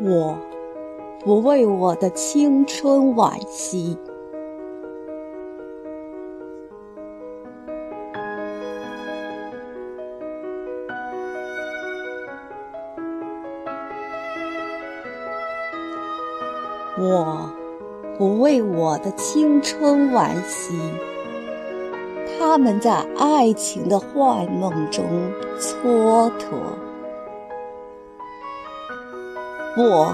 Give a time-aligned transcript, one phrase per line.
[0.00, 0.38] 我
[1.24, 3.98] 不为我的青春惋惜。
[17.00, 17.50] 我
[18.16, 20.76] 不为我的青春惋惜，
[22.38, 25.04] 他们在爱情的幻梦中
[25.58, 26.87] 蹉跎。
[29.78, 30.12] 我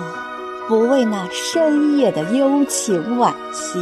[0.68, 3.80] 不为那深夜的幽情惋惜，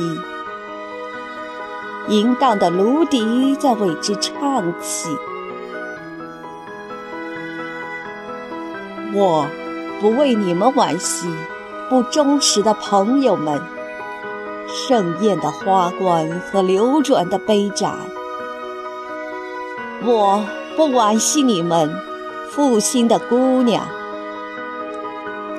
[2.07, 5.09] 淫荡的芦笛在为之唱起。
[9.13, 9.45] 我
[10.01, 11.29] 不为你们惋惜。
[11.91, 13.61] 不忠实的朋友们，
[14.69, 17.97] 盛宴的花冠和流转的杯盏，
[20.05, 20.43] 我
[20.77, 21.93] 不惋惜你们
[22.49, 23.85] 负心的姑娘。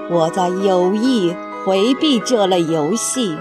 [0.09, 3.37] 我在有意回避这类游戏，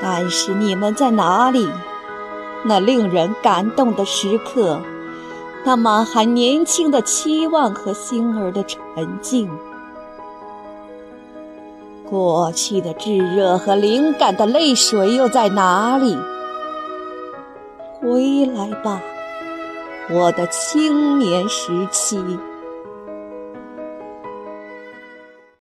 [0.00, 1.68] 但是你们在哪里？
[2.64, 4.80] 那令人感动的时刻。
[5.64, 8.78] 那满含年轻的期望和心儿的沉
[9.20, 9.50] 静，
[12.08, 16.16] 过去的炙热和灵感的泪水又在哪里？
[18.00, 19.00] 回来吧，
[20.10, 22.18] 我的青年时期。